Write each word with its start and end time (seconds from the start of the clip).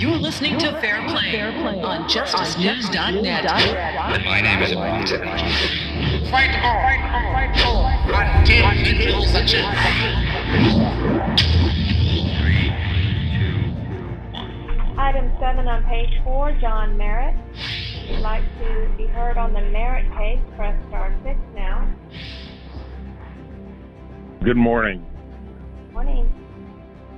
You're 0.00 0.16
listening 0.16 0.58
to 0.60 0.72
Fair 0.80 1.06
Play 1.08 1.42
on 1.42 2.08
JusticeNews.net. 2.08 3.44
My 4.24 4.40
name 4.40 4.62
is 4.62 4.72
Bronson. 4.72 5.20
Fight 6.30 6.56
on, 6.64 7.00
fight 7.34 7.66
on, 7.66 8.38
until 8.38 8.70
he 8.70 8.96
kills 8.96 9.30
the 9.34 9.40
chief. 9.40 9.66
Three, 12.40 12.72
two, 13.28 13.60
one. 14.32 14.98
Item 14.98 15.30
7 15.38 15.68
on 15.68 15.84
page 15.84 16.18
4, 16.24 16.52
John 16.62 16.96
Merritt. 16.96 17.36
If 17.52 18.10
you'd 18.10 18.20
like 18.20 18.44
to 18.60 18.90
be 18.96 19.04
heard 19.04 19.36
on 19.36 19.52
the 19.52 19.60
Merritt 19.60 20.10
case, 20.16 20.40
press 20.56 20.82
star 20.88 21.14
6 21.24 21.38
now. 21.54 21.86
Good 24.42 24.56
morning, 24.56 25.04
Morning. 25.92 26.32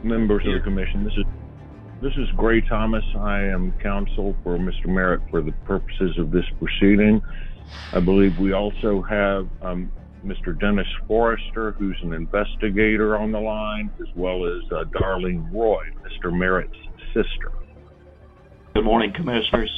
members 0.03 0.45
of 0.49 0.55
the 0.55 0.61
commission. 0.61 1.05
This 1.05 1.13
is 1.13 1.25
this 2.03 2.13
is 2.17 2.29
Gray 2.37 2.61
Thomas. 2.63 3.05
I 3.17 3.43
am 3.43 3.73
counsel 3.81 4.35
for 4.43 4.59
Mr. 4.59 4.87
Merritt 4.87 5.21
for 5.31 5.41
the 5.41 5.53
purposes 5.65 6.19
of 6.19 6.33
this 6.33 6.45
proceeding. 6.59 7.23
I 7.93 8.01
believe 8.01 8.39
we 8.41 8.53
also 8.53 9.03
have 9.03 9.49
um, 9.63 9.93
Mr. 10.27 10.59
Dennis 10.59 10.87
Forrester, 11.07 11.73
who's 11.73 11.97
an 12.03 12.13
investigator 12.13 13.17
on 13.17 13.31
the 13.31 13.39
line, 13.39 13.89
as 14.01 14.09
well 14.17 14.45
as 14.45 14.63
uh, 14.73 14.85
Darlene 15.01 15.53
Roy, 15.55 15.85
Mr. 16.03 16.37
Merritt's 16.37 16.77
sister. 17.15 17.53
Good 18.75 18.85
morning, 18.85 19.13
Commissioners. 19.15 19.71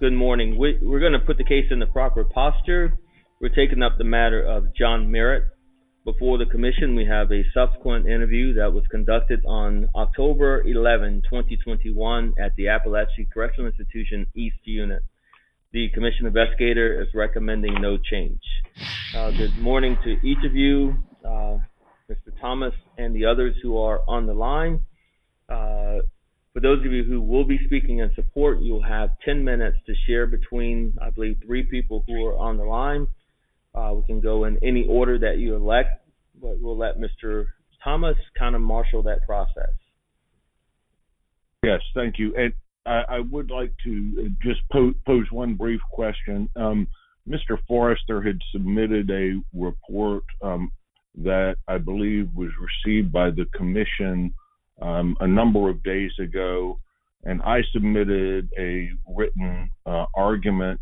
Good 0.00 0.14
morning. 0.14 0.58
We, 0.58 0.80
we're 0.82 1.00
going 1.00 1.12
to 1.12 1.20
put 1.20 1.38
the 1.38 1.44
case 1.44 1.66
in 1.70 1.78
the 1.78 1.86
proper 1.86 2.24
posture. 2.24 2.98
We're 3.40 3.54
taking 3.54 3.82
up 3.82 3.98
the 3.98 4.04
matter 4.04 4.42
of 4.42 4.74
John 4.74 5.12
Merritt. 5.12 5.44
Before 6.06 6.38
the 6.38 6.46
commission, 6.46 6.94
we 6.94 7.04
have 7.06 7.32
a 7.32 7.42
subsequent 7.52 8.06
interview 8.06 8.54
that 8.54 8.72
was 8.72 8.84
conducted 8.92 9.44
on 9.44 9.88
October 9.96 10.62
11, 10.62 11.22
2021, 11.28 12.32
at 12.38 12.54
the 12.54 12.66
Apalachee 12.66 13.28
Correctional 13.34 13.68
Institution 13.68 14.24
East 14.36 14.58
Unit. 14.62 15.02
The 15.72 15.88
commission 15.88 16.26
investigator 16.26 17.02
is 17.02 17.08
recommending 17.12 17.82
no 17.82 17.98
change. 17.98 18.40
Uh, 19.16 19.32
good 19.32 19.58
morning 19.58 19.98
to 20.04 20.12
each 20.24 20.38
of 20.46 20.54
you, 20.54 20.94
uh, 21.24 21.58
Mr. 22.08 22.30
Thomas, 22.40 22.74
and 22.96 23.12
the 23.12 23.24
others 23.24 23.56
who 23.60 23.76
are 23.76 24.02
on 24.06 24.26
the 24.26 24.34
line. 24.34 24.84
Uh, 25.48 26.06
for 26.52 26.60
those 26.62 26.86
of 26.86 26.92
you 26.92 27.02
who 27.02 27.20
will 27.20 27.44
be 27.44 27.58
speaking 27.66 27.98
in 27.98 28.14
support, 28.14 28.60
you'll 28.60 28.80
have 28.80 29.10
10 29.24 29.42
minutes 29.42 29.78
to 29.86 29.94
share 30.06 30.28
between, 30.28 30.96
I 31.02 31.10
believe, 31.10 31.38
three 31.44 31.64
people 31.64 32.04
who 32.06 32.24
are 32.26 32.36
on 32.36 32.58
the 32.58 32.64
line. 32.64 33.08
Uh, 33.76 33.92
we 33.94 34.02
can 34.04 34.20
go 34.20 34.44
in 34.44 34.58
any 34.62 34.86
order 34.86 35.18
that 35.18 35.38
you 35.38 35.54
elect, 35.54 36.02
but 36.40 36.58
we'll 36.58 36.78
let 36.78 36.98
Mr. 36.98 37.46
Thomas 37.84 38.16
kind 38.38 38.54
of 38.54 38.62
marshal 38.62 39.02
that 39.02 39.24
process. 39.26 39.74
Yes, 41.62 41.80
thank 41.94 42.18
you. 42.18 42.34
And 42.36 42.54
I, 42.86 43.16
I 43.16 43.20
would 43.20 43.50
like 43.50 43.72
to 43.84 44.30
just 44.42 44.60
po- 44.72 44.94
pose 45.04 45.26
one 45.30 45.54
brief 45.54 45.80
question. 45.92 46.48
Um, 46.56 46.86
Mr. 47.28 47.58
Forrester 47.66 48.22
had 48.22 48.38
submitted 48.52 49.10
a 49.10 49.42
report 49.52 50.22
um, 50.42 50.70
that 51.16 51.56
I 51.66 51.78
believe 51.78 52.28
was 52.34 52.50
received 52.60 53.12
by 53.12 53.30
the 53.30 53.46
commission 53.54 54.32
um, 54.80 55.16
a 55.20 55.26
number 55.26 55.68
of 55.68 55.82
days 55.82 56.12
ago, 56.20 56.78
and 57.24 57.42
I 57.42 57.62
submitted 57.72 58.48
a 58.58 58.90
written 59.08 59.70
uh, 59.84 60.06
argument 60.14 60.78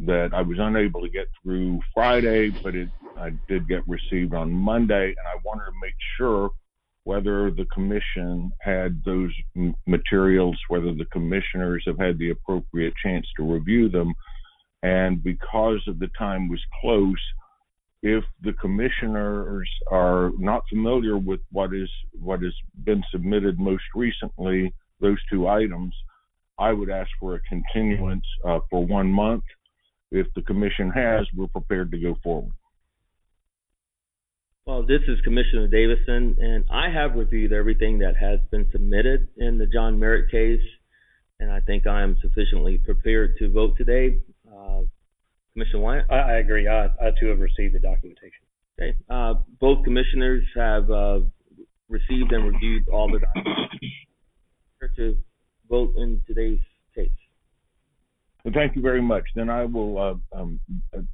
that 0.00 0.34
I 0.34 0.42
was 0.42 0.58
unable 0.60 1.00
to 1.00 1.08
get 1.08 1.28
through 1.42 1.80
Friday, 1.94 2.50
but 2.62 2.74
it 2.74 2.88
I 3.16 3.30
did 3.48 3.66
get 3.66 3.86
received 3.88 4.34
on 4.34 4.52
Monday, 4.52 5.08
and 5.08 5.26
I 5.26 5.36
wanted 5.44 5.64
to 5.66 5.72
make 5.80 5.94
sure 6.18 6.50
whether 7.04 7.50
the 7.50 7.64
commission 7.66 8.52
had 8.60 9.02
those 9.04 9.32
materials, 9.86 10.58
whether 10.68 10.92
the 10.92 11.06
commissioners 11.06 11.82
have 11.86 11.98
had 11.98 12.18
the 12.18 12.30
appropriate 12.30 12.94
chance 13.02 13.26
to 13.36 13.42
review 13.42 13.88
them, 13.88 14.12
and 14.82 15.22
because 15.22 15.80
of 15.86 15.98
the 15.98 16.08
time 16.18 16.48
was 16.48 16.60
close, 16.80 17.14
if 18.02 18.24
the 18.42 18.52
commissioners 18.54 19.68
are 19.90 20.30
not 20.38 20.62
familiar 20.68 21.16
with 21.16 21.40
what 21.50 21.74
is 21.74 21.90
what 22.20 22.42
has 22.42 22.52
been 22.84 23.02
submitted 23.10 23.58
most 23.58 23.84
recently, 23.94 24.72
those 25.00 25.18
two 25.30 25.48
items, 25.48 25.94
I 26.58 26.72
would 26.72 26.90
ask 26.90 27.10
for 27.18 27.34
a 27.34 27.40
continuance 27.40 28.26
uh, 28.44 28.60
for 28.70 28.84
one 28.84 29.10
month. 29.10 29.44
If 30.10 30.26
the 30.34 30.42
commission 30.42 30.90
has, 30.90 31.26
we're 31.34 31.48
prepared 31.48 31.90
to 31.90 31.98
go 31.98 32.16
forward. 32.22 32.52
Well, 34.66 34.84
this 34.84 35.02
is 35.06 35.20
Commissioner 35.22 35.68
Davison, 35.68 36.36
and 36.40 36.64
I 36.70 36.90
have 36.90 37.14
reviewed 37.14 37.52
everything 37.52 37.98
that 38.00 38.16
has 38.16 38.40
been 38.50 38.66
submitted 38.72 39.28
in 39.36 39.58
the 39.58 39.66
John 39.66 39.98
Merritt 39.98 40.30
case, 40.30 40.60
and 41.38 41.52
I 41.52 41.60
think 41.60 41.86
I 41.86 42.02
am 42.02 42.16
sufficiently 42.20 42.78
prepared 42.78 43.36
to 43.38 43.50
vote 43.50 43.76
today. 43.76 44.18
Uh, 44.48 44.82
Commissioner 45.52 45.80
Wyatt? 45.80 46.06
I, 46.10 46.14
I 46.14 46.32
agree. 46.38 46.66
I, 46.66 46.86
I 46.86 47.10
too 47.18 47.28
have 47.28 47.38
received 47.38 47.74
the 47.74 47.78
documentation. 47.78 48.42
Okay. 48.78 48.96
Uh, 49.08 49.34
both 49.60 49.84
commissioners 49.84 50.44
have 50.56 50.90
uh, 50.90 51.20
received 51.88 52.32
and 52.32 52.52
reviewed 52.52 52.88
all 52.88 53.10
the 53.10 53.20
documents 53.20 53.72
to 54.96 55.16
vote 55.68 55.94
in 55.96 56.20
today's 56.26 56.60
case. 56.94 57.10
Thank 58.54 58.76
you 58.76 58.82
very 58.82 59.02
much. 59.02 59.24
Then 59.34 59.50
I 59.50 59.64
will 59.64 59.98
uh, 59.98 60.38
um, 60.38 60.60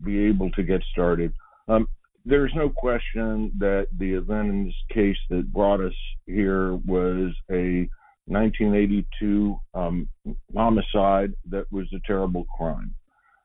be 0.04 0.25
able 0.26 0.50
to 0.50 0.62
get 0.62 0.82
started. 0.93 1.32
Um, 1.69 1.88
there's 2.25 2.53
no 2.54 2.69
question 2.69 3.53
that 3.59 3.88
the 3.98 4.12
event 4.12 4.48
in 4.48 4.65
this 4.66 4.75
case 4.94 5.16
that 5.31 5.53
brought 5.53 5.81
us 5.81 5.94
here 6.26 6.75
was 6.87 7.32
a 7.50 7.88
1982 8.26 9.56
um, 9.75 10.09
homicide 10.54 11.32
that 11.48 11.65
was 11.72 11.87
a 11.93 12.06
terrible 12.06 12.47
crime 12.56 12.94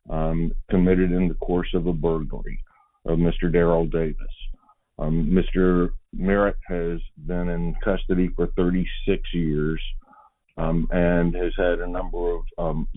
um, 0.09 0.51
committed 0.69 1.11
in 1.11 1.27
the 1.27 1.33
course 1.35 1.69
of 1.73 1.87
a 1.87 1.93
burglary 1.93 2.59
of 3.05 3.17
Mr. 3.17 3.51
Darrell 3.51 3.87
Davis. 3.87 4.15
Um, 4.99 5.27
Mr. 5.27 5.89
Merritt 6.13 6.57
has 6.67 6.99
been 7.25 7.49
in 7.49 7.75
custody 7.83 8.29
for 8.35 8.47
36 8.55 9.21
years 9.33 9.81
um, 10.57 10.87
and 10.91 11.35
has 11.35 11.53
had 11.57 11.79
a 11.79 11.87
number 11.87 12.35
of 12.35 12.41
um, 12.57 12.87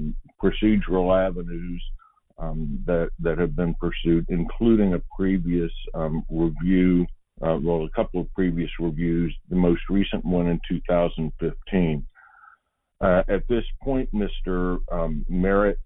procedural 0.42 1.14
avenues 1.14 1.82
um, 2.38 2.82
that 2.86 3.10
that 3.20 3.38
have 3.38 3.54
been 3.54 3.74
pursued, 3.74 4.26
including 4.28 4.94
a 4.94 5.02
previous 5.16 5.70
um, 5.94 6.24
review, 6.30 7.06
uh, 7.42 7.58
well, 7.62 7.84
a 7.84 7.90
couple 7.90 8.20
of 8.20 8.32
previous 8.34 8.70
reviews, 8.78 9.34
the 9.50 9.56
most 9.56 9.82
recent 9.90 10.24
one 10.24 10.46
in 10.46 10.58
2015. 10.68 12.06
Uh, 13.02 13.22
at 13.28 13.46
this 13.48 13.64
point, 13.82 14.08
Mr. 14.14 14.78
Um, 14.90 15.24
Merritt 15.28 15.78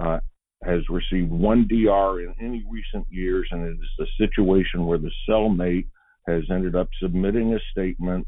uh, 0.00 0.18
has 0.62 0.80
received 0.88 1.30
one 1.30 1.66
DR 1.68 2.22
in 2.22 2.34
any 2.40 2.64
recent 2.70 3.06
years, 3.10 3.46
and 3.50 3.66
it 3.66 3.72
is 3.72 4.06
a 4.06 4.22
situation 4.22 4.86
where 4.86 4.98
the 4.98 5.10
cellmate 5.28 5.86
has 6.26 6.42
ended 6.50 6.74
up 6.74 6.88
submitting 7.00 7.54
a 7.54 7.58
statement 7.70 8.26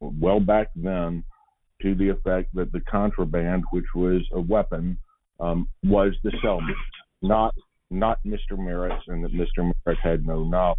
well 0.00 0.38
back 0.38 0.68
then 0.76 1.24
to 1.82 1.94
the 1.94 2.08
effect 2.08 2.54
that 2.54 2.72
the 2.72 2.80
contraband, 2.80 3.64
which 3.70 3.94
was 3.94 4.22
a 4.32 4.40
weapon, 4.40 4.98
um, 5.40 5.68
was 5.84 6.14
the 6.22 6.30
cellmate, 6.42 6.74
not 7.22 7.54
not 7.90 8.18
Mr. 8.26 8.58
Merritt's, 8.58 9.04
and 9.06 9.24
that 9.24 9.32
Mr. 9.32 9.72
Merritt 9.86 10.00
had 10.02 10.26
no 10.26 10.42
knowledge. 10.42 10.78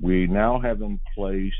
We 0.00 0.26
now 0.26 0.60
have 0.60 0.80
in 0.82 1.00
place 1.14 1.52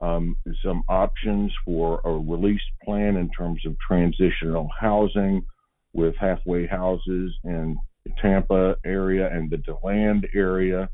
um, 0.00 0.36
some 0.64 0.82
options 0.88 1.52
for 1.64 2.00
a 2.04 2.10
release 2.10 2.60
plan 2.84 3.16
in 3.16 3.30
terms 3.30 3.60
of 3.66 3.76
transitional 3.86 4.70
housing 4.78 5.44
with 5.92 6.14
halfway 6.16 6.66
houses 6.66 7.34
in 7.44 7.76
the 8.04 8.12
Tampa 8.22 8.76
area 8.84 9.28
and 9.30 9.50
the 9.50 9.58
DeLand 9.58 10.26
area. 10.34 10.88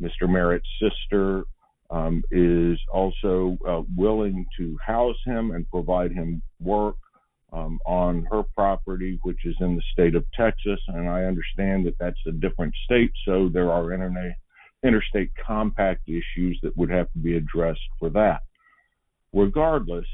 Mr. 0.00 0.28
Merritt's 0.28 0.68
sister 0.80 1.44
um, 1.90 2.22
is 2.30 2.78
also 2.92 3.56
uh, 3.68 3.82
willing 3.96 4.46
to 4.58 4.76
house 4.84 5.16
him 5.24 5.52
and 5.52 5.68
provide 5.70 6.12
him 6.12 6.42
work 6.60 6.96
um, 7.52 7.78
on 7.86 8.26
her 8.30 8.42
property, 8.54 9.18
which 9.22 9.44
is 9.44 9.54
in 9.60 9.76
the 9.76 9.82
state 9.92 10.14
of 10.14 10.24
Texas. 10.32 10.80
And 10.88 11.08
I 11.08 11.24
understand 11.24 11.86
that 11.86 11.98
that's 11.98 12.18
a 12.26 12.32
different 12.32 12.74
state, 12.84 13.12
so 13.24 13.48
there 13.48 13.70
are 13.70 13.84
interna- 13.84 14.34
interstate 14.82 15.30
compact 15.44 16.08
issues 16.08 16.58
that 16.62 16.76
would 16.76 16.90
have 16.90 17.10
to 17.12 17.18
be 17.18 17.36
addressed 17.36 17.80
for 17.98 18.10
that. 18.10 18.42
Regardless, 19.32 20.06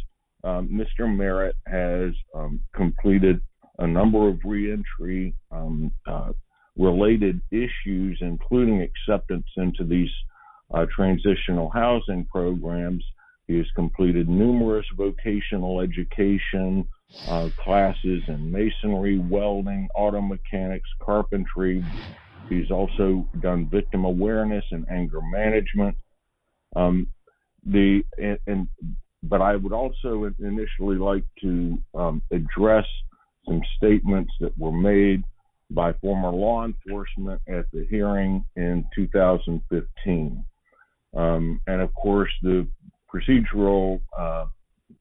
um, 0.44 0.68
Mr. 0.68 1.08
Merritt 1.14 1.56
has 1.66 2.12
um, 2.34 2.60
completed 2.75 3.40
a 3.78 3.86
number 3.86 4.28
of 4.28 4.38
reentry 4.44 5.34
um, 5.50 5.92
uh, 6.06 6.32
related 6.76 7.40
issues, 7.50 8.18
including 8.20 8.82
acceptance 8.82 9.46
into 9.56 9.84
these 9.84 10.10
uh, 10.72 10.86
transitional 10.94 11.70
housing 11.70 12.24
programs. 12.24 13.04
He 13.46 13.56
has 13.58 13.66
completed 13.74 14.28
numerous 14.28 14.86
vocational 14.96 15.80
education 15.80 16.86
uh, 17.28 17.50
classes 17.58 18.22
in 18.28 18.50
masonry, 18.50 19.19
welding, 19.19 19.88
auto 19.94 20.20
mechanics, 20.20 20.88
carpentry. 21.00 21.84
He's 22.48 22.70
also 22.70 23.26
done 23.40 23.69
victim 23.69 24.04
awareness 24.04 24.64
and 24.70 24.86
anger 24.90 25.20
management. 25.20 25.96
Um, 26.75 27.08
the 27.64 28.02
and, 28.18 28.38
and 28.46 28.68
but 29.22 29.40
I 29.40 29.56
would 29.56 29.72
also 29.72 30.30
initially 30.40 30.96
like 30.96 31.25
to 31.42 31.78
um, 31.94 32.22
address 32.32 32.86
some 33.46 33.60
statements 33.76 34.32
that 34.40 34.56
were 34.58 34.72
made 34.72 35.22
by 35.70 35.92
former 35.94 36.30
law 36.30 36.64
enforcement 36.64 37.40
at 37.48 37.66
the 37.72 37.86
hearing 37.88 38.44
in 38.56 38.84
2015. 38.94 40.44
Um, 41.17 41.61
and 41.67 41.81
of 41.81 41.93
course, 41.94 42.31
the 42.43 42.67
procedural 43.12 44.00
uh, 44.19 44.47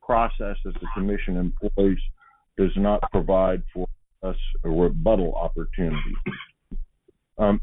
process 0.02 0.58
that 0.66 0.74
the 0.74 0.88
commission 0.94 1.38
employs 1.38 1.98
does 2.58 2.72
not 2.75 3.02
provide 3.12 3.63
for 3.74 3.88
us 4.24 4.36
a 4.66 4.69
rebuttal 4.69 5.34
opportunity. 5.36 6.16
Um, 7.38 7.62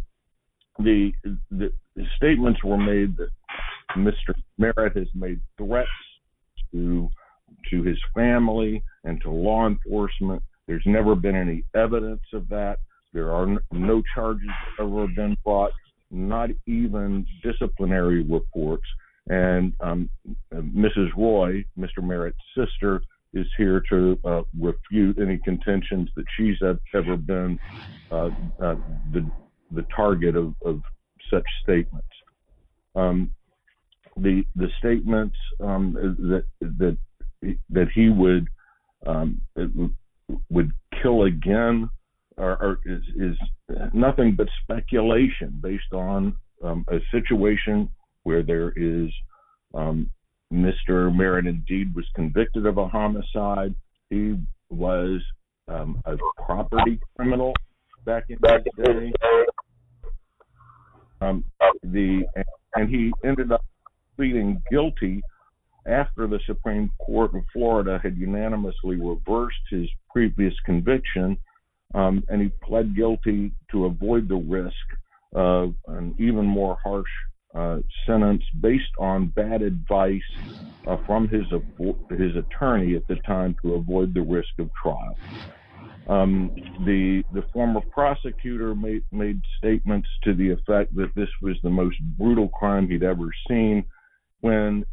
the, 0.78 1.12
the, 1.50 1.72
the 1.94 2.04
statements 2.16 2.64
were 2.64 2.78
made 2.78 3.16
that 3.16 3.28
Mr. 3.96 4.34
Merritt 4.58 4.96
has 4.96 5.08
made 5.14 5.40
threats 5.56 5.88
to 6.72 7.08
to 7.70 7.82
his 7.82 7.98
family 8.14 8.82
and 9.04 9.20
to 9.22 9.30
law 9.30 9.66
enforcement. 9.66 10.42
There's 10.66 10.82
never 10.86 11.14
been 11.14 11.34
any 11.34 11.64
evidence 11.74 12.22
of 12.32 12.48
that. 12.50 12.78
There 13.12 13.32
are 13.32 13.58
no 13.72 14.02
charges 14.14 14.48
ever 14.78 15.06
been 15.08 15.36
brought, 15.44 15.72
not 16.10 16.50
even 16.66 17.26
disciplinary 17.42 18.22
reports. 18.22 18.84
And 19.28 19.74
um, 19.80 20.08
Mrs. 20.52 21.08
Roy, 21.16 21.64
Mr. 21.78 22.02
Merritt's 22.02 22.38
sister, 22.56 23.02
is 23.34 23.46
here 23.58 23.82
to 23.90 24.18
uh, 24.24 24.42
refute 24.58 25.18
any 25.18 25.38
contentions 25.38 26.08
that 26.16 26.24
she's 26.36 26.56
ever 26.94 27.16
been 27.16 27.58
uh, 28.10 28.30
uh, 28.62 28.76
the 29.12 29.30
the 29.72 29.84
target 29.94 30.34
of, 30.34 30.54
of 30.64 30.80
such 31.30 31.44
statements. 31.62 32.08
Um, 32.96 33.30
the 34.16 34.44
the 34.56 34.68
statements 34.78 35.36
um, 35.60 35.92
that 36.30 36.44
that 36.60 36.96
that 37.70 37.88
he 37.94 38.08
would 38.08 38.48
um, 39.06 39.40
would 40.48 40.72
kill 41.02 41.24
again 41.24 41.90
are, 42.38 42.62
are, 42.62 42.78
is, 42.86 43.02
is 43.16 43.36
nothing 43.92 44.34
but 44.36 44.48
speculation 44.62 45.58
based 45.62 45.92
on 45.92 46.34
um, 46.62 46.84
a 46.88 46.98
situation 47.10 47.88
where 48.22 48.42
there 48.42 48.72
is 48.76 49.10
um, 49.74 50.10
Mr. 50.52 51.14
Merritt 51.14 51.46
indeed 51.46 51.94
was 51.94 52.06
convicted 52.14 52.66
of 52.66 52.78
a 52.78 52.88
homicide. 52.88 53.74
He 54.08 54.36
was 54.70 55.20
um, 55.68 56.00
a 56.06 56.16
property 56.42 56.98
criminal 57.16 57.52
back 58.04 58.24
in 58.28 58.38
back 58.38 58.62
the 58.76 58.82
day. 58.82 59.12
Um, 61.20 61.44
the 61.82 62.24
and 62.74 62.88
he 62.88 63.12
ended 63.24 63.52
up 63.52 63.64
pleading 64.16 64.62
guilty 64.70 65.22
after 65.86 66.26
the 66.26 66.40
Supreme 66.46 66.90
Court 66.98 67.34
of 67.34 67.42
Florida 67.52 67.98
had 68.02 68.16
unanimously 68.16 68.96
reversed 68.96 69.56
his 69.70 69.88
previous 70.10 70.54
conviction, 70.64 71.36
um, 71.94 72.22
and 72.28 72.42
he 72.42 72.48
pled 72.62 72.94
guilty 72.94 73.52
to 73.70 73.86
avoid 73.86 74.28
the 74.28 74.36
risk 74.36 74.74
of 75.34 75.74
an 75.88 76.14
even 76.18 76.44
more 76.44 76.76
harsh 76.82 77.10
uh, 77.54 77.78
sentence 78.06 78.42
based 78.60 78.92
on 78.98 79.26
bad 79.28 79.62
advice 79.62 80.20
uh, 80.86 80.96
from 81.06 81.28
his 81.28 81.44
his 82.10 82.36
attorney 82.36 82.94
at 82.94 83.06
the 83.08 83.16
time 83.26 83.56
to 83.62 83.74
avoid 83.74 84.12
the 84.14 84.20
risk 84.20 84.50
of 84.58 84.70
trial. 84.80 85.16
Um, 86.08 86.50
the 86.86 87.22
the 87.32 87.44
former 87.52 87.80
prosecutor 87.80 88.74
made 88.74 89.04
made 89.12 89.40
statements 89.58 90.08
to 90.24 90.34
the 90.34 90.50
effect 90.50 90.94
that 90.96 91.14
this 91.14 91.28
was 91.42 91.56
the 91.62 91.70
most 91.70 91.96
brutal 92.18 92.48
crime 92.48 92.88
he'd 92.88 93.02
ever 93.02 93.30
seen. 93.48 93.84
When 94.40 94.84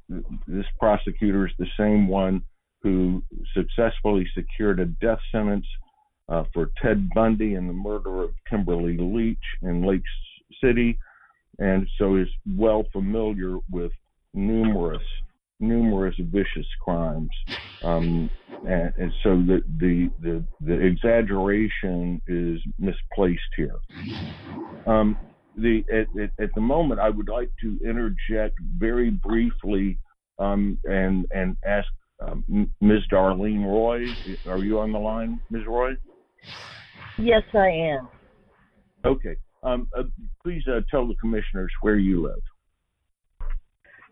this 0.47 0.65
prosecutor 0.79 1.45
is 1.45 1.53
the 1.59 1.67
same 1.77 2.07
one 2.07 2.41
who 2.81 3.23
successfully 3.53 4.27
secured 4.33 4.79
a 4.79 4.85
death 4.85 5.19
sentence 5.31 5.65
uh, 6.29 6.43
for 6.53 6.71
Ted 6.81 7.09
Bundy 7.13 7.55
and 7.55 7.69
the 7.69 7.73
murder 7.73 8.23
of 8.23 8.31
Kimberly 8.49 8.97
Leach 8.97 9.37
in 9.61 9.85
Lake 9.85 10.03
City, 10.63 10.97
and 11.59 11.87
so 11.97 12.15
is 12.15 12.27
well 12.45 12.85
familiar 12.91 13.57
with 13.71 13.91
numerous 14.33 15.03
numerous 15.59 16.15
vicious 16.19 16.67
crimes, 16.81 17.29
um, 17.83 18.29
and, 18.67 18.93
and, 18.97 19.11
so 19.23 19.37
the, 19.37 19.63
the, 19.79 20.11
the 20.21 20.43
the 20.61 20.73
exaggeration 20.73 22.21
is 22.27 22.59
misplaced 22.77 23.41
here. 23.55 23.75
Um, 24.85 25.17
the 25.57 25.85
at, 25.91 26.21
at, 26.21 26.31
at, 26.43 26.49
the 26.55 26.61
moment, 26.61 26.99
I 26.99 27.09
would 27.09 27.29
like 27.29 27.51
to 27.61 27.79
interject 27.83 28.59
very 28.77 29.09
briefly 29.09 29.97
um, 30.39 30.77
and 30.83 31.25
and 31.33 31.55
ask 31.65 31.87
um, 32.19 32.69
Ms. 32.81 33.01
Darlene 33.11 33.63
Roy. 33.63 34.05
Are 34.49 34.59
you 34.59 34.79
on 34.79 34.91
the 34.91 34.99
line, 34.99 35.39
Ms. 35.49 35.63
Roy? 35.67 35.91
Yes, 37.17 37.43
I 37.53 37.67
am. 37.67 38.07
Okay. 39.05 39.35
Um, 39.63 39.87
uh, 39.97 40.03
please 40.43 40.63
uh, 40.67 40.81
tell 40.91 41.07
the 41.07 41.15
commissioners 41.15 41.71
where 41.81 41.97
you 41.97 42.23
live. 42.23 42.41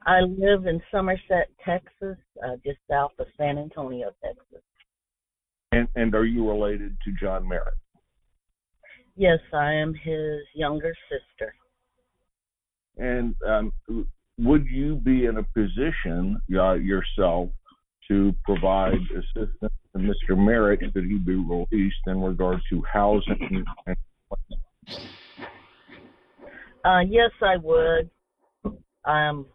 I 0.05 0.21
live 0.21 0.65
in 0.65 0.81
Somerset, 0.91 1.49
Texas, 1.63 2.17
uh, 2.43 2.55
just 2.65 2.79
south 2.89 3.11
of 3.19 3.27
San 3.37 3.57
Antonio, 3.57 4.11
Texas. 4.23 4.63
And, 5.71 5.87
and 5.95 6.13
are 6.13 6.25
you 6.25 6.47
related 6.47 6.97
to 7.05 7.11
John 7.19 7.47
Merritt? 7.47 7.73
Yes, 9.15 9.39
I 9.53 9.71
am 9.73 9.93
his 9.93 10.39
younger 10.53 10.93
sister. 11.09 11.53
And 12.97 13.35
um, 13.47 13.73
would 14.39 14.65
you 14.67 14.95
be 14.95 15.25
in 15.25 15.37
a 15.37 15.43
position 15.43 16.41
uh, 16.55 16.73
yourself 16.73 17.49
to 18.07 18.33
provide 18.43 18.99
assistance 19.11 19.73
to 19.93 19.99
Mr. 19.99 20.37
Merritt 20.37 20.79
should 20.81 21.05
he 21.05 21.17
be 21.17 21.35
released 21.35 21.95
in 22.07 22.21
regard 22.21 22.59
to 22.69 22.83
housing 22.91 23.65
and 23.85 23.97
uh, 26.85 26.99
yes, 26.99 27.31
I 27.41 27.55
would. 27.57 28.09
Um, 29.05 29.45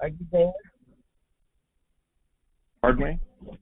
are 0.00 0.08
you 0.08 0.26
there? 0.30 0.52
Pardon 2.82 3.04
me? 3.04 3.56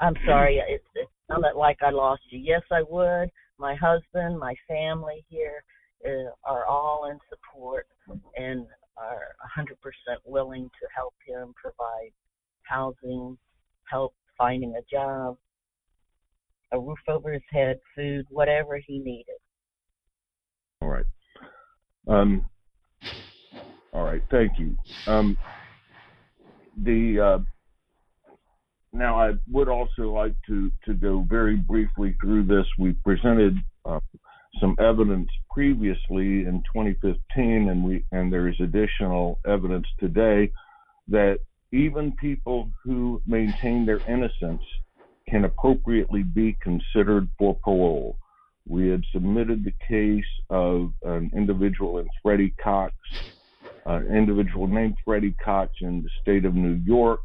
I'm 0.00 0.14
sorry. 0.26 0.56
It, 0.56 0.82
it 0.94 1.08
sounded 1.30 1.54
like 1.56 1.78
I 1.82 1.90
lost 1.90 2.22
you. 2.28 2.38
Yes, 2.38 2.62
I 2.70 2.82
would. 2.88 3.30
My 3.58 3.74
husband, 3.74 4.38
my 4.38 4.54
family 4.68 5.24
here 5.28 5.64
uh, 6.06 6.32
are 6.44 6.66
all 6.66 7.08
in 7.10 7.18
support 7.30 7.86
and 8.36 8.66
are 8.98 9.34
100% 9.56 9.66
willing 10.26 10.64
to 10.64 10.86
help 10.94 11.14
him 11.26 11.54
provide 11.56 12.12
housing, 12.68 13.36
help 13.90 14.14
finding 14.38 14.74
a 14.76 14.82
job, 14.90 15.36
a 16.72 16.78
roof 16.78 16.98
over 17.08 17.32
his 17.32 17.42
head, 17.50 17.78
food, 17.94 18.26
whatever 18.30 18.78
he 18.86 18.98
needed. 18.98 19.36
All 20.80 20.88
right. 20.88 21.04
Um, 22.08 22.44
all 23.92 24.04
right. 24.04 24.22
Thank 24.30 24.52
you. 24.58 24.76
Um, 25.06 25.36
the 26.82 27.20
uh, 27.20 27.38
now 28.92 29.20
I 29.20 29.32
would 29.50 29.68
also 29.68 30.10
like 30.12 30.34
to 30.46 30.70
to 30.86 30.94
go 30.94 31.26
very 31.28 31.56
briefly 31.56 32.16
through 32.20 32.44
this. 32.44 32.66
We 32.78 32.92
presented 33.04 33.56
uh, 33.84 34.00
some 34.60 34.76
evidence 34.78 35.28
previously 35.50 36.44
in 36.46 36.62
2015, 36.74 37.68
and 37.68 37.84
we 37.84 38.04
and 38.12 38.32
there 38.32 38.48
is 38.48 38.56
additional 38.60 39.38
evidence 39.46 39.86
today 39.98 40.50
that 41.08 41.38
even 41.72 42.12
people 42.12 42.70
who 42.84 43.22
maintain 43.26 43.86
their 43.86 44.00
innocence 44.06 44.62
can 45.28 45.44
appropriately 45.44 46.22
be 46.22 46.56
considered 46.62 47.26
for 47.38 47.58
parole. 47.64 48.18
We 48.68 48.88
had 48.88 49.02
submitted 49.12 49.64
the 49.64 49.72
case 49.88 50.24
of 50.50 50.92
an 51.02 51.30
individual 51.34 51.98
in 51.98 52.08
Freddie 52.22 52.54
Cox, 52.62 52.94
an 53.86 54.06
individual 54.14 54.66
named 54.66 54.96
Freddie 55.04 55.34
Cox 55.42 55.72
in 55.80 56.02
the 56.02 56.10
state 56.20 56.44
of 56.44 56.54
New 56.54 56.80
York, 56.84 57.20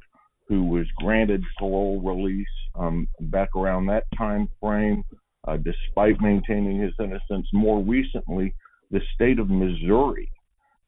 who 0.48 0.64
was 0.64 0.88
granted 0.98 1.44
parole 1.60 2.02
release 2.02 2.48
um, 2.76 3.08
back 3.20 3.50
around 3.56 3.86
that 3.88 4.06
time 4.18 4.48
frame, 4.62 5.04
uh, 5.48 5.58
despite 5.58 6.22
maintaining 6.22 6.80
his 6.80 6.94
innocence. 7.00 7.48
More 7.52 7.84
recently, 7.84 8.56
the 8.90 9.02
state 9.14 9.40
of 9.40 9.50
Missouri 9.50 10.32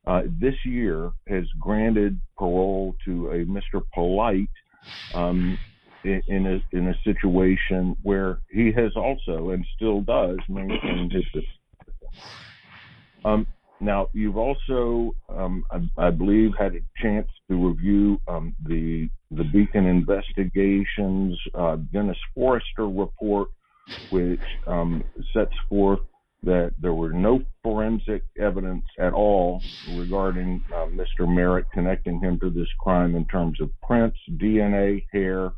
uh, 0.10 0.24
this 0.42 0.56
year 0.66 1.12
has 1.28 1.44
granted 1.60 2.20
parole 2.36 2.96
to 3.06 3.30
a 3.30 3.46
Mr. 3.46 3.84
Polite 3.94 4.50
um, 5.14 5.58
in, 6.04 6.48
a 6.48 6.76
in 6.76 6.88
a 6.88 6.96
situation 7.04 7.96
where 8.02 8.40
he 8.50 8.72
has 8.72 8.92
also 8.96 9.52
and 9.52 9.64
still 9.76 10.02
does 10.02 10.38
maintain 10.50 11.12
his. 11.12 11.44
Um, 13.24 13.46
now 13.82 14.08
you've 14.14 14.38
also, 14.38 15.16
um, 15.30 15.64
I, 15.70 16.08
I, 16.08 16.10
believe, 16.10 16.52
had 16.58 16.74
a 16.74 16.80
chance 17.04 17.28
to 17.50 17.68
review 17.68 18.20
um, 18.28 18.56
the 18.66 19.10
the 19.30 19.44
Beacon 19.44 19.86
Investigations 19.86 21.40
uh, 21.54 21.76
Dennis 21.94 22.18
Forrester 22.34 22.88
report, 22.90 23.50
which 24.10 24.40
um, 24.66 25.04
sets 25.34 25.54
forth 25.70 26.00
that 26.42 26.74
there 26.82 26.94
were 26.94 27.12
no 27.12 27.42
forensic 27.90 28.24
evidence 28.40 28.86
at 29.00 29.14
all 29.14 29.62
regarding 29.96 30.64
uh, 30.74 30.86
Mr. 30.88 31.28
Merritt 31.28 31.66
connecting 31.74 32.20
him 32.20 32.40
to 32.40 32.50
this 32.50 32.68
crime 32.80 33.16
in 33.16 33.26
terms 33.26 33.60
of 33.62 33.70
prints, 33.82 34.18
DNA, 34.34 35.06
hair. 35.12 35.52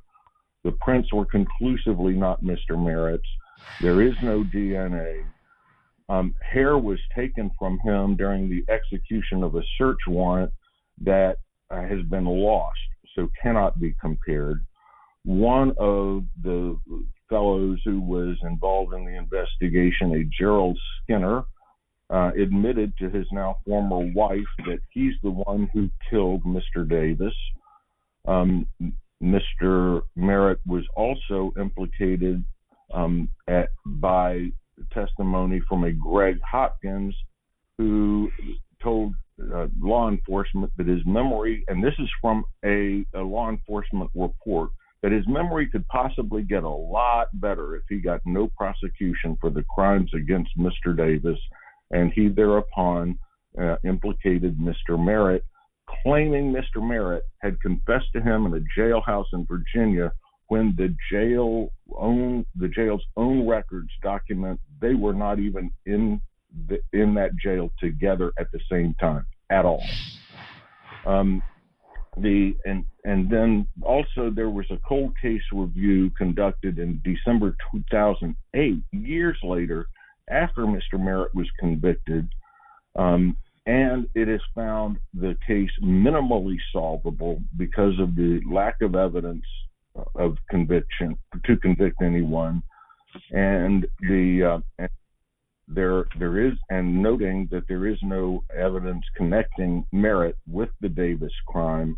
The 0.63 0.71
prints 0.71 1.11
were 1.11 1.25
conclusively 1.25 2.13
not 2.13 2.43
Mr. 2.43 2.81
Merritt's. 2.81 3.27
There 3.81 4.01
is 4.01 4.13
no 4.21 4.43
DNA. 4.43 5.25
Um, 6.09 6.33
hair 6.41 6.77
was 6.77 6.99
taken 7.15 7.51
from 7.57 7.79
him 7.79 8.15
during 8.15 8.49
the 8.49 8.63
execution 8.71 9.43
of 9.43 9.55
a 9.55 9.63
search 9.77 9.99
warrant 10.07 10.51
that 11.01 11.37
uh, 11.69 11.81
has 11.81 12.01
been 12.09 12.25
lost, 12.25 12.79
so 13.15 13.29
cannot 13.41 13.79
be 13.79 13.95
compared. 13.99 14.65
One 15.23 15.69
of 15.77 16.23
the 16.43 16.77
fellows 17.29 17.79
who 17.85 18.01
was 18.01 18.37
involved 18.43 18.93
in 18.93 19.05
the 19.05 19.15
investigation, 19.15 20.15
a 20.15 20.23
Gerald 20.37 20.77
Skinner, 21.03 21.43
uh, 22.11 22.31
admitted 22.39 22.93
to 22.97 23.09
his 23.09 23.25
now 23.31 23.57
former 23.65 24.11
wife 24.13 24.39
that 24.65 24.79
he's 24.91 25.13
the 25.23 25.31
one 25.31 25.69
who 25.73 25.89
killed 26.09 26.43
Mr. 26.43 26.87
Davis. 26.87 27.33
Um, 28.27 28.67
Mr. 29.23 30.01
Merritt 30.15 30.59
was 30.65 30.83
also 30.95 31.53
implicated 31.59 32.43
um, 32.93 33.29
at, 33.47 33.69
by 33.85 34.49
testimony 34.91 35.61
from 35.69 35.83
a 35.83 35.91
Greg 35.91 36.39
Hopkins 36.49 37.15
who 37.77 38.29
told 38.81 39.13
uh, 39.53 39.67
law 39.79 40.09
enforcement 40.09 40.71
that 40.77 40.87
his 40.87 41.01
memory, 41.05 41.63
and 41.67 41.83
this 41.83 41.93
is 41.97 42.09
from 42.19 42.43
a, 42.65 43.05
a 43.15 43.21
law 43.21 43.49
enforcement 43.49 44.09
report, 44.13 44.69
that 45.01 45.11
his 45.11 45.27
memory 45.27 45.67
could 45.67 45.87
possibly 45.87 46.43
get 46.43 46.63
a 46.63 46.69
lot 46.69 47.27
better 47.33 47.75
if 47.75 47.83
he 47.89 47.99
got 47.99 48.21
no 48.25 48.49
prosecution 48.55 49.37
for 49.39 49.49
the 49.49 49.63
crimes 49.73 50.11
against 50.13 50.51
Mr. 50.57 50.95
Davis, 50.95 51.39
and 51.91 52.11
he 52.13 52.27
thereupon 52.29 53.17
uh, 53.61 53.75
implicated 53.83 54.57
Mr. 54.57 54.97
Merritt, 55.03 55.45
claiming 56.03 56.53
Mr. 56.53 56.85
Merritt 56.85 57.23
had 57.39 57.59
confessed 57.61 58.11
to 58.13 58.21
him 58.21 58.45
in 58.45 58.53
a 58.53 58.79
jailhouse 58.79 59.25
in 59.33 59.45
Virginia 59.45 60.11
when 60.47 60.73
the 60.77 60.93
jail 61.09 61.69
own 61.95 62.45
the 62.57 62.67
jail's 62.67 63.03
own 63.15 63.47
records 63.47 63.89
document 64.01 64.59
they 64.81 64.95
were 64.95 65.13
not 65.13 65.39
even 65.39 65.71
in 65.85 66.21
the, 66.67 66.79
in 66.91 67.13
that 67.13 67.31
jail 67.37 67.71
together 67.79 68.33
at 68.37 68.51
the 68.51 68.59
same 68.69 68.93
time 68.99 69.25
at 69.49 69.65
all. 69.65 69.83
Um, 71.05 71.41
the 72.17 72.55
and 72.65 72.83
and 73.05 73.29
then 73.29 73.65
also 73.83 74.29
there 74.29 74.49
was 74.49 74.65
a 74.69 74.77
cold 74.87 75.13
case 75.21 75.41
review 75.53 76.09
conducted 76.17 76.77
in 76.77 77.01
December 77.03 77.55
2008, 77.73 78.75
years 78.91 79.37
later, 79.43 79.87
after 80.31 80.61
Mr. 80.63 80.99
Merritt 80.99 81.35
was 81.35 81.47
convicted, 81.59 82.27
um, 82.95 83.35
and 83.65 84.07
it 84.15 84.27
has 84.27 84.41
found 84.55 84.97
the 85.13 85.37
case 85.45 85.69
minimally 85.83 86.57
solvable 86.73 87.41
because 87.57 87.99
of 87.99 88.15
the 88.15 88.41
lack 88.51 88.81
of 88.81 88.95
evidence 88.95 89.45
of 90.15 90.37
conviction 90.49 91.17
to 91.45 91.57
convict 91.57 92.01
anyone, 92.01 92.63
and 93.31 93.85
the 94.01 94.43
uh, 94.43 94.59
and 94.79 94.89
there 95.67 96.05
there 96.17 96.45
is 96.45 96.53
and 96.69 97.01
noting 97.01 97.47
that 97.51 97.67
there 97.67 97.87
is 97.87 97.97
no 98.01 98.43
evidence 98.55 99.03
connecting 99.15 99.85
Merritt 99.91 100.37
with 100.47 100.69
the 100.81 100.89
Davis 100.89 101.33
crime, 101.47 101.97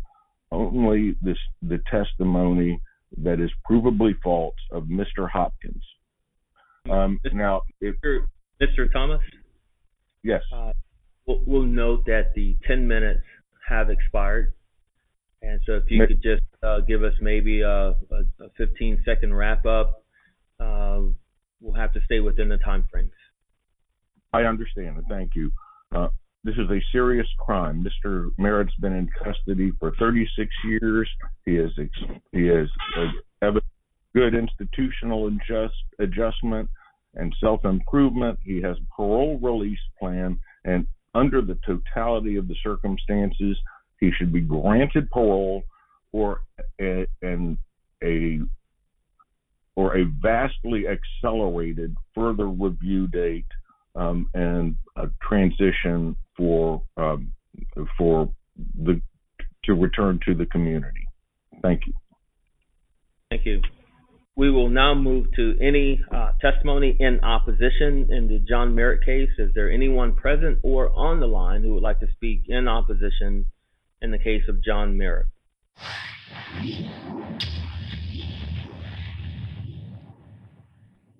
only 0.52 1.16
this 1.22 1.38
the 1.62 1.80
testimony 1.90 2.80
that 3.18 3.40
is 3.40 3.50
provably 3.68 4.14
false 4.22 4.54
of 4.72 4.84
Mr. 4.84 5.28
Hopkins. 5.30 5.84
Um, 6.90 7.18
now, 7.32 7.62
if, 7.80 7.94
Mr. 8.04 8.26
Mr. 8.60 8.92
Thomas, 8.92 9.20
yes, 10.22 10.42
uh, 10.54 10.72
we'll, 11.26 11.42
we'll 11.46 11.62
note 11.62 12.04
that 12.06 12.32
the 12.34 12.56
10 12.66 12.86
minutes 12.86 13.22
have 13.68 13.88
expired, 13.88 14.52
and 15.40 15.60
so 15.64 15.74
if 15.74 15.84
you 15.88 16.00
Ma- 16.00 16.06
could 16.06 16.22
just 16.22 16.42
uh, 16.62 16.80
give 16.80 17.02
us 17.02 17.14
maybe 17.20 17.62
a, 17.62 17.68
a, 17.70 17.94
a 18.40 18.50
15 18.58 19.02
second 19.04 19.34
wrap 19.34 19.64
up, 19.64 20.04
uh, 20.60 21.00
we'll 21.60 21.74
have 21.74 21.92
to 21.94 22.00
stay 22.04 22.20
within 22.20 22.48
the 22.48 22.58
time 22.58 22.86
frames. 22.90 23.10
I 24.32 24.42
understand 24.42 25.02
thank 25.08 25.34
you. 25.34 25.50
Uh, 25.94 26.08
this 26.42 26.54
is 26.56 26.68
a 26.70 26.80
serious 26.92 27.26
crime. 27.38 27.82
Mr. 27.82 28.30
Merritt's 28.36 28.74
been 28.80 28.92
in 28.92 29.08
custody 29.22 29.72
for 29.80 29.94
36 29.98 30.50
years. 30.66 31.08
He 31.46 31.54
has 31.54 31.70
ex- 31.78 32.20
he 32.32 32.46
has 32.48 32.68
uh, 32.98 33.06
have 33.40 33.56
a 33.56 33.60
good 34.14 34.34
institutional 34.34 35.26
adjust 35.26 35.74
adjustment 35.98 36.68
and 37.14 37.34
self 37.40 37.64
improvement. 37.64 38.38
He 38.42 38.60
has 38.62 38.76
a 38.76 38.94
parole 38.94 39.38
release 39.42 39.78
plan, 39.98 40.38
and 40.64 40.86
under 41.14 41.42
the 41.42 41.58
totality 41.66 42.36
of 42.36 42.48
the 42.48 42.56
circumstances, 42.62 43.56
he 44.00 44.10
should 44.16 44.32
be 44.32 44.40
granted 44.40 45.10
parole 45.10 45.62
or 46.12 46.40
a, 46.80 47.06
and 47.22 47.58
a 48.02 48.40
or 49.76 49.96
a 49.96 50.04
vastly 50.22 50.84
accelerated 50.86 51.96
further 52.14 52.46
review 52.46 53.08
date 53.08 53.46
um, 53.96 54.28
and 54.34 54.76
a 54.96 55.08
transition 55.22 56.16
for 56.36 56.82
um, 56.96 57.32
for 57.98 58.30
the 58.82 59.00
to 59.64 59.74
return 59.74 60.20
to 60.26 60.34
the 60.34 60.46
community. 60.46 61.08
Thank 61.62 61.86
you. 61.86 61.94
Thank 63.30 63.46
you. 63.46 63.62
We 64.36 64.50
will 64.50 64.68
now 64.68 64.94
move 64.94 65.26
to 65.36 65.56
any 65.60 66.00
uh, 66.12 66.32
testimony 66.40 66.96
in 66.98 67.20
opposition 67.20 68.08
in 68.10 68.26
the 68.26 68.40
John 68.40 68.74
Merritt 68.74 69.04
case. 69.04 69.30
Is 69.38 69.52
there 69.54 69.70
anyone 69.70 70.16
present 70.16 70.58
or 70.64 70.90
on 70.92 71.20
the 71.20 71.28
line 71.28 71.62
who 71.62 71.74
would 71.74 71.84
like 71.84 72.00
to 72.00 72.08
speak 72.16 72.46
in 72.48 72.66
opposition 72.66 73.46
in 74.02 74.10
the 74.10 74.18
case 74.18 74.42
of 74.48 74.60
John 74.60 74.98
Merritt? 74.98 75.26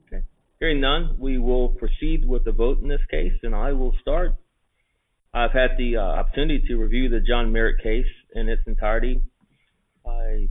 Okay. 0.08 0.24
Hearing 0.58 0.80
none, 0.80 1.16
we 1.20 1.38
will 1.38 1.68
proceed 1.68 2.26
with 2.26 2.44
the 2.44 2.52
vote 2.52 2.80
in 2.80 2.88
this 2.88 3.04
case, 3.08 3.34
and 3.44 3.54
I 3.54 3.72
will 3.74 3.94
start. 4.00 4.34
I've 5.32 5.52
had 5.52 5.76
the 5.78 5.98
uh, 5.98 6.00
opportunity 6.00 6.64
to 6.66 6.76
review 6.78 7.08
the 7.08 7.20
John 7.20 7.52
Merritt 7.52 7.80
case 7.80 8.10
in 8.34 8.48
its 8.48 8.62
entirety. 8.66 9.22
I 10.04 10.48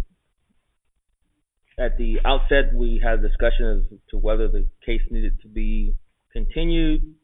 at 1.78 1.98
the 1.98 2.20
outset, 2.26 2.74
we 2.74 3.02
had 3.04 3.20
a 3.20 3.28
discussion 3.28 3.86
as 3.92 4.00
to 4.10 4.18
whether 4.18 4.48
the 4.48 4.66
case 4.86 5.02
needed 5.10 5.42
to 5.42 5.48
be 5.48 5.96
continued. 6.32 7.16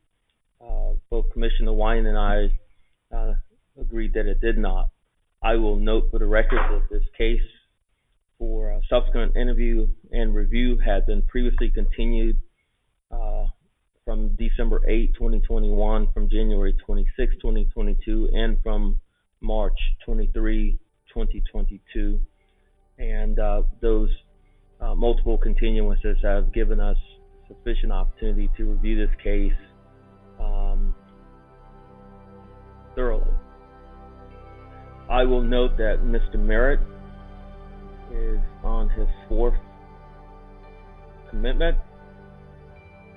Uh, 0.62 0.94
both 1.10 1.26
Commissioner 1.32 1.74
Wyatt 1.74 2.06
and 2.06 2.18
I 2.18 3.16
uh, 3.16 3.34
agreed 3.80 4.14
that 4.14 4.26
it 4.26 4.42
did 4.42 4.58
not. 4.58 4.90
I 5.42 5.56
will 5.56 5.78
note 5.78 6.10
for 6.12 6.20
the 6.20 6.26
record 6.26 6.60
that 6.70 6.90
this 6.90 7.06
case, 7.18 7.42
for 8.38 8.72
a 8.72 8.82
subsequent 8.90 9.36
interview 9.36 9.88
and 10.12 10.36
review, 10.36 10.78
had 10.78 11.06
been 11.06 11.22
previously 11.24 11.72
continued 11.72 12.38
uh, 13.12 13.46
from 14.04 14.36
December 14.36 14.82
8, 14.88 15.14
2021, 15.14 16.12
from 16.14 16.30
January 16.30 16.74
26, 16.86 17.36
2022, 17.36 18.30
and 18.34 18.58
from 18.64 19.00
March 19.42 19.78
23, 20.06 20.78
2022. 21.14 22.20
And 22.98 23.40
uh, 23.40 23.62
those 23.82 24.10
uh, 24.82 24.96
multiple 24.96 25.38
continuances 25.38 26.24
have 26.24 26.54
given 26.54 26.80
us 26.80 26.98
sufficient 27.48 27.92
opportunity 27.92 28.50
to 28.58 28.66
review 28.66 29.06
this 29.06 29.16
case 29.24 29.54
um, 30.40 30.94
thoroughly. 32.96 33.32
I 35.10 35.24
will 35.24 35.42
note 35.42 35.76
that 35.78 36.02
Mr. 36.04 36.38
Merritt 36.38 36.80
is 38.12 38.40
on 38.64 38.90
his 38.90 39.08
fourth 39.28 39.56
commitment 41.30 41.78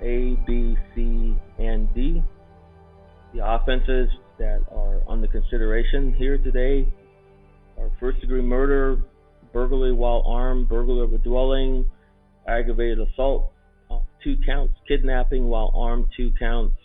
A, 0.01 0.37
B, 0.47 0.77
C, 0.95 1.37
and 1.59 1.93
D. 1.95 2.23
The 3.35 3.47
offenses 3.47 4.11
that 4.39 4.63
are 4.71 5.03
under 5.09 5.27
consideration 5.27 6.15
here 6.15 6.39
today 6.39 6.93
are 7.79 7.91
first 8.01 8.21
degree 8.21 8.43
murder, 8.43 9.03
burglary 9.53 9.93
while 9.93 10.23
armed, 10.27 10.69
burglary 10.69 11.05
of 11.05 11.13
a 11.13 11.19
dwelling, 11.19 11.91
aggravated 12.47 12.99
assault, 13.01 13.53
uh, 13.91 13.99
two 14.23 14.37
counts, 14.45 14.75
kidnapping 14.89 15.49
while 15.49 15.73
armed, 15.75 16.07
two 16.17 16.33
counts, 16.39 16.77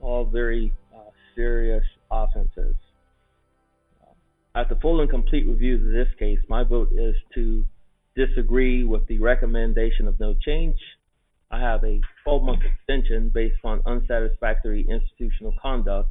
all 0.00 0.24
very 0.24 0.72
uh, 0.94 1.10
serious 1.34 1.84
offenses. 2.10 2.74
Uh, 4.02 4.60
at 4.60 4.68
the 4.68 4.76
full 4.76 5.00
and 5.00 5.10
complete 5.10 5.46
review 5.46 5.76
of 5.76 5.92
this 5.92 6.08
case, 6.18 6.38
my 6.48 6.62
vote 6.62 6.90
is 6.92 7.14
to 7.34 7.64
disagree 8.14 8.84
with 8.84 9.06
the 9.06 9.18
recommendation 9.18 10.06
of 10.06 10.18
no 10.20 10.34
change. 10.34 10.76
I 11.50 11.60
have 11.60 11.84
a 11.84 12.00
12 12.24 12.42
month 12.42 12.62
extension 12.64 13.30
based 13.32 13.60
on 13.64 13.82
unsatisfactory 13.86 14.86
institutional 14.88 15.54
conduct, 15.60 16.10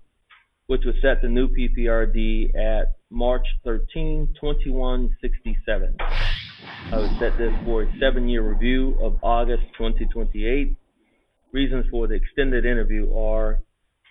which 0.71 0.85
would 0.85 0.95
set 1.01 1.21
the 1.21 1.27
new 1.27 1.49
PPRD 1.49 2.55
at 2.55 2.95
March 3.09 3.45
13, 3.65 4.33
2167. 4.39 5.97
I 5.99 6.97
would 6.97 7.11
set 7.19 7.37
this 7.37 7.51
for 7.65 7.83
a 7.83 7.93
seven 7.99 8.29
year 8.29 8.41
review 8.41 8.95
of 9.01 9.17
August 9.21 9.63
2028. 9.77 10.77
Reasons 11.51 11.85
for 11.91 12.07
the 12.07 12.13
extended 12.13 12.65
interview 12.65 13.13
are 13.13 13.59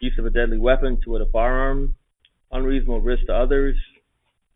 use 0.02 0.12
of 0.18 0.26
a 0.26 0.30
deadly 0.30 0.58
weapon 0.58 1.00
to 1.02 1.12
with 1.12 1.22
a 1.22 1.30
firearm, 1.32 1.94
unreasonable 2.52 3.00
risk 3.00 3.24
to 3.28 3.32
others, 3.34 3.74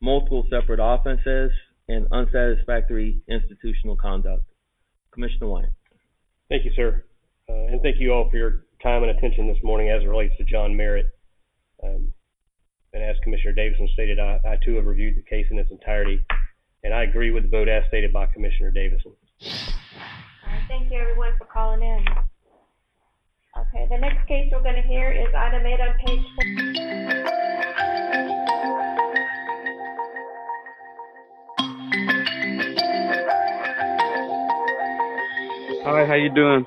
multiple 0.03 0.47
separate 0.51 0.81
offenses, 0.83 1.53
and 1.89 2.07
unsatisfactory 2.13 3.23
institutional 3.29 3.97
conduct. 3.97 4.43
Commissioner 5.11 5.47
Wyatt. 5.47 5.73
Thank 6.51 6.67
you, 6.67 6.73
sir. 6.77 7.03
Uh, 7.49 7.55
and 7.73 7.81
thank 7.81 7.97
you 7.99 8.13
all 8.13 8.29
for 8.29 8.37
your 8.37 8.67
time 8.83 9.05
and 9.05 9.17
attention 9.17 9.47
this 9.47 9.63
morning 9.65 9.89
as 9.89 10.03
it 10.03 10.07
relates 10.07 10.37
to 10.37 10.45
John 10.45 10.77
Merritt. 10.77 11.07
Um, 11.85 12.13
and 12.93 13.03
as 13.03 13.17
Commissioner 13.23 13.53
Davison 13.53 13.89
stated, 13.93 14.19
I, 14.19 14.41
I 14.45 14.57
too 14.65 14.77
have 14.77 14.87
reviewed 14.87 15.17
the 15.17 15.23
case 15.23 15.47
in 15.51 15.59
its 15.59 15.71
entirety, 15.71 16.25
and 16.83 16.95
I 16.95 17.03
agree 17.03 17.31
with 17.31 17.45
the 17.45 17.49
vote 17.49 17.69
as 17.69 17.83
stated 17.89 18.13
by 18.13 18.27
Commissioner 18.27 18.71
Davison. 18.71 19.13
All 19.13 19.49
right, 20.47 20.63
thank 20.69 20.91
you 20.91 20.99
everyone 20.99 21.33
for 21.39 21.45
calling 21.47 21.83
in. 21.83 22.05
Okay, 23.57 23.87
the 23.91 23.99
next 23.99 24.27
case 24.27 24.49
we're 24.51 24.63
going 24.63 24.81
to 24.81 24.89
hear 24.89 25.13
is 25.13 25.29
item 25.37 25.67
eight 25.67 25.81
on 25.81 25.95
page 26.05 26.25
four. 26.35 26.45
Hi, 35.87 36.07
how 36.07 36.15
you 36.15 36.31
doing? 36.35 36.65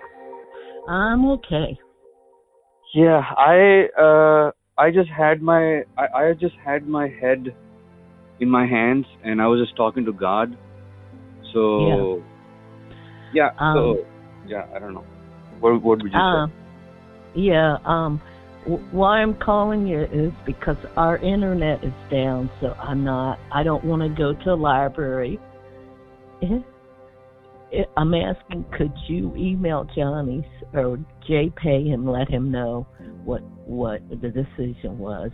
I'm 0.87 1.25
okay. 1.31 1.77
Yeah, 2.93 3.21
I 3.35 3.87
uh 3.99 4.51
I 4.77 4.91
just 4.91 5.09
had 5.09 5.41
my 5.41 5.81
I, 5.97 6.07
I 6.13 6.33
just 6.33 6.55
had 6.63 6.87
my 6.87 7.07
head 7.07 7.55
in 8.39 8.49
my 8.49 8.65
hands 8.65 9.05
and 9.23 9.41
I 9.41 9.47
was 9.47 9.59
just 9.59 9.75
talking 9.75 10.05
to 10.05 10.13
God. 10.13 10.55
So 11.53 12.21
yeah, 13.33 13.49
Um, 13.57 13.75
so 13.75 14.05
yeah, 14.47 14.65
I 14.75 14.79
don't 14.79 14.93
know. 14.93 15.05
What 15.59 15.81
what 15.81 16.01
would 16.03 16.11
you 16.11 16.19
Uh, 16.19 16.47
yeah, 17.35 17.77
um, 17.85 18.21
why 18.91 19.21
I'm 19.21 19.35
calling 19.35 19.87
you 19.87 20.03
is 20.03 20.31
because 20.45 20.77
our 20.95 21.17
internet 21.17 21.83
is 21.83 21.93
down, 22.11 22.49
so 22.59 22.75
I'm 22.81 23.03
not, 23.03 23.39
I 23.53 23.63
don't 23.63 23.83
want 23.83 24.01
to 24.01 24.09
go 24.09 24.33
to 24.43 24.53
a 24.53 24.55
library. 24.55 25.39
I'm 27.97 28.13
asking, 28.13 28.65
could 28.77 28.93
you 29.07 29.33
email 29.35 29.87
Johnny 29.95 30.45
or 30.73 30.97
JPay 31.29 31.93
and 31.93 32.09
let 32.11 32.29
him 32.29 32.51
know 32.51 32.87
what 33.23 33.41
what 33.67 34.01
the 34.09 34.15
decision 34.15 34.97
was? 34.97 35.31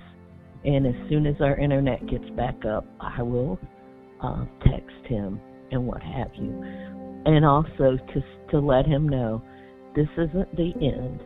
And 0.66 0.88
as 0.88 0.96
soon 1.10 1.26
as 1.26 1.36
our 1.40 1.58
internet 1.58 2.06
gets 2.08 2.30
back 2.32 2.66
up, 2.66 2.86
I 3.00 3.22
will 3.22 3.60
uh, 4.22 4.46
text 4.66 5.06
him 5.06 5.40
and 5.72 5.86
what 5.86 6.02
have 6.02 6.32
you. 6.36 6.62
And 7.26 7.46
also 7.46 7.98
to 7.98 8.24
to 8.52 8.60
let 8.60 8.86
him 8.86 9.08
know 9.08 9.42
this 9.96 10.08
isn't 10.18 10.56
the 10.56 10.74
end. 10.82 11.22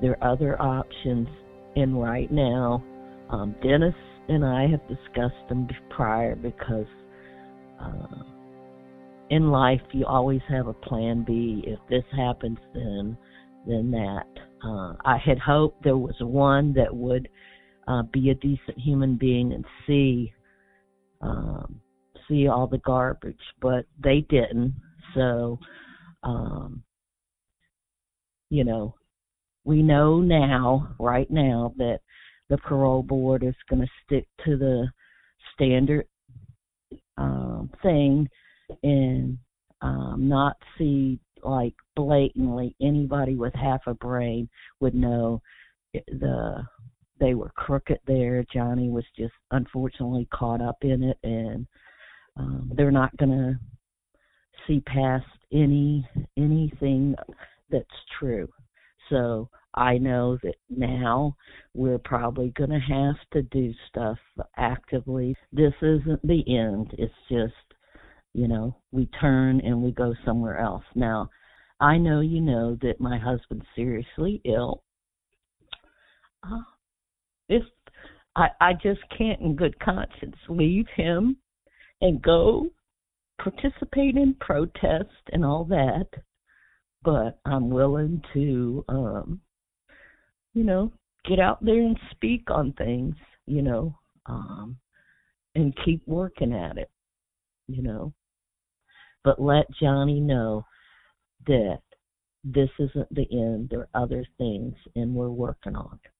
There 0.00 0.16
are 0.20 0.32
other 0.32 0.60
options, 0.60 1.28
and 1.74 2.00
right 2.00 2.30
now, 2.30 2.82
um, 3.30 3.54
Dennis 3.62 3.94
and 4.28 4.44
I 4.44 4.66
have 4.68 4.80
discussed 4.88 5.48
them 5.48 5.68
prior 5.90 6.34
because 6.34 6.86
uh, 7.80 8.22
in 9.30 9.50
life 9.50 9.80
you 9.92 10.06
always 10.06 10.42
have 10.48 10.66
a 10.66 10.72
plan 10.72 11.24
B. 11.26 11.62
If 11.66 11.78
this 11.88 12.04
happens, 12.16 12.58
then 12.74 13.16
then 13.66 13.90
that. 13.92 14.45
Uh, 14.66 14.94
I 15.04 15.18
had 15.18 15.38
hoped 15.38 15.84
there 15.84 15.96
was 15.96 16.16
one 16.20 16.72
that 16.74 16.94
would 16.94 17.28
uh, 17.86 18.02
be 18.12 18.30
a 18.30 18.34
decent 18.34 18.78
human 18.78 19.16
being 19.16 19.52
and 19.52 19.64
see 19.86 20.32
um, 21.20 21.80
see 22.28 22.48
all 22.48 22.66
the 22.66 22.78
garbage, 22.78 23.38
but 23.60 23.86
they 24.02 24.26
didn't. 24.28 24.74
So, 25.14 25.58
um, 26.22 26.82
you 28.50 28.64
know, 28.64 28.94
we 29.64 29.82
know 29.82 30.20
now, 30.20 30.94
right 30.98 31.30
now, 31.30 31.72
that 31.76 32.00
the 32.48 32.58
parole 32.58 33.02
board 33.02 33.44
is 33.44 33.54
going 33.68 33.82
to 33.82 33.88
stick 34.04 34.26
to 34.44 34.56
the 34.56 34.88
standard 35.54 36.06
um, 37.16 37.70
thing 37.82 38.28
and 38.82 39.38
um, 39.80 40.28
not 40.28 40.56
see 40.76 41.18
like 41.42 41.74
blatantly 41.94 42.74
anybody 42.80 43.36
with 43.36 43.54
half 43.54 43.80
a 43.86 43.94
brain 43.94 44.48
would 44.80 44.94
know 44.94 45.40
the 45.92 46.64
they 47.18 47.34
were 47.34 47.52
crooked 47.56 47.98
there. 48.06 48.44
Johnny 48.52 48.90
was 48.90 49.04
just 49.16 49.32
unfortunately 49.50 50.28
caught 50.32 50.60
up 50.60 50.76
in 50.82 51.02
it, 51.02 51.18
and 51.22 51.66
um, 52.36 52.70
they're 52.76 52.90
not 52.90 53.16
going 53.16 53.30
to 53.30 53.58
see 54.66 54.80
past 54.80 55.24
any 55.52 56.06
anything 56.36 57.14
that's 57.70 57.86
true. 58.18 58.48
So 59.08 59.48
I 59.74 59.98
know 59.98 60.38
that 60.42 60.56
now 60.68 61.36
we're 61.74 61.98
probably 61.98 62.50
going 62.50 62.70
to 62.70 62.78
have 62.78 63.16
to 63.32 63.42
do 63.42 63.72
stuff 63.88 64.18
actively. 64.56 65.36
This 65.52 65.74
isn't 65.82 66.26
the 66.26 66.42
end. 66.48 66.94
It's 66.98 67.12
just, 67.30 67.54
you 68.36 68.46
know, 68.48 68.76
we 68.92 69.06
turn 69.18 69.62
and 69.62 69.82
we 69.82 69.92
go 69.92 70.14
somewhere 70.26 70.58
else. 70.58 70.84
Now, 70.94 71.30
I 71.80 71.96
know 71.96 72.20
you 72.20 72.42
know 72.42 72.76
that 72.82 73.00
my 73.00 73.18
husband's 73.18 73.64
seriously 73.74 74.42
ill. 74.44 74.82
Uh, 76.42 76.60
if 77.48 77.62
I 78.36 78.48
I 78.60 78.72
just 78.74 79.00
can't 79.16 79.40
in 79.40 79.56
good 79.56 79.80
conscience 79.80 80.36
leave 80.50 80.84
him 80.94 81.38
and 82.02 82.20
go 82.20 82.68
participate 83.42 84.16
in 84.16 84.36
protest 84.38 85.30
and 85.32 85.42
all 85.42 85.64
that 85.64 86.06
but 87.02 87.38
I'm 87.46 87.70
willing 87.70 88.22
to 88.34 88.84
um 88.88 89.40
you 90.54 90.64
know 90.64 90.92
get 91.28 91.38
out 91.38 91.64
there 91.64 91.80
and 91.80 91.98
speak 92.10 92.50
on 92.50 92.72
things 92.72 93.14
you 93.46 93.62
know 93.62 93.98
um 94.26 94.76
and 95.54 95.76
keep 95.84 96.02
working 96.06 96.52
at 96.52 96.76
it 96.78 96.90
you 97.68 97.82
know 97.82 98.12
but 99.26 99.42
let 99.42 99.66
Johnny 99.72 100.20
know 100.20 100.64
that 101.48 101.80
this 102.44 102.70
isn't 102.78 103.12
the 103.12 103.26
end. 103.32 103.68
There 103.68 103.80
are 103.80 104.02
other 104.02 104.24
things 104.38 104.76
and 104.94 105.12
we're 105.12 105.30
working 105.30 105.74
on 105.74 105.98
it. 106.04 106.10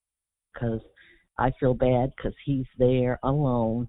Cuz 0.59 0.81
I 1.38 1.53
feel 1.61 1.73
bad 1.73 2.16
cuz 2.16 2.35
he's 2.45 2.66
there 2.79 3.21
alone. 3.23 3.88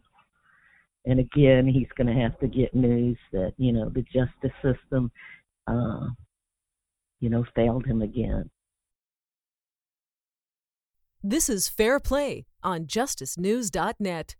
And 1.05 1.19
again 1.19 1.65
he's 1.67 1.91
going 1.97 2.13
to 2.15 2.21
have 2.21 2.37
to 2.41 2.47
get 2.47 2.75
news 2.75 3.17
that 3.31 3.53
you 3.57 3.73
know 3.73 3.89
the 3.89 4.03
justice 4.03 4.57
system 4.61 5.11
uh 5.65 6.09
you 7.19 7.29
know 7.31 7.43
failed 7.55 7.87
him 7.87 8.03
again. 8.03 8.51
This 11.23 11.49
is 11.49 11.67
Fair 11.67 11.99
Play 11.99 12.45
on 12.61 12.85
justicenews.net. 12.85 14.35